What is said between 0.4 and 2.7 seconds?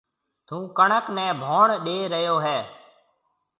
ٿوُن ڪڻڪ نَي ڀوڻ ڏيَ ريو هيَ۔